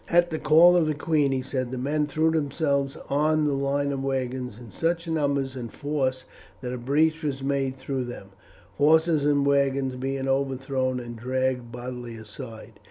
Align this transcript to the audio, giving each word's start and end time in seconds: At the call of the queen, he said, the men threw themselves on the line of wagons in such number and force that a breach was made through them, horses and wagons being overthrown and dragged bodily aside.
At 0.09 0.31
the 0.31 0.39
call 0.39 0.75
of 0.75 0.87
the 0.87 0.95
queen, 0.95 1.31
he 1.31 1.43
said, 1.43 1.69
the 1.69 1.77
men 1.77 2.07
threw 2.07 2.31
themselves 2.31 2.97
on 3.07 3.45
the 3.45 3.53
line 3.53 3.91
of 3.91 4.01
wagons 4.03 4.59
in 4.59 4.71
such 4.71 5.07
number 5.07 5.41
and 5.53 5.71
force 5.71 6.23
that 6.61 6.73
a 6.73 6.79
breach 6.79 7.21
was 7.23 7.43
made 7.43 7.75
through 7.75 8.05
them, 8.05 8.29
horses 8.79 9.25
and 9.27 9.45
wagons 9.45 9.93
being 9.97 10.27
overthrown 10.27 10.99
and 10.99 11.17
dragged 11.17 11.71
bodily 11.71 12.15
aside. 12.15 12.79